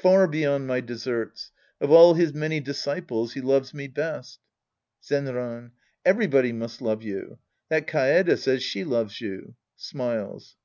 [0.00, 1.52] Far beyond my deserts.
[1.82, 4.40] Of all his many disciples, he loves me best.
[5.04, 5.72] Zenran.
[6.02, 7.38] Everybody must love you.
[7.68, 9.54] That Kaede says she loves you.
[9.76, 10.56] {Smiles.)